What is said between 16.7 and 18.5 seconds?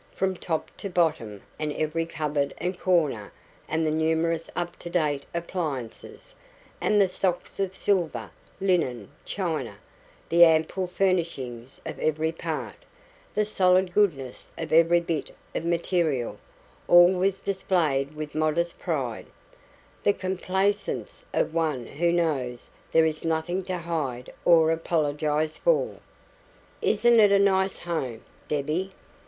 all was displayed with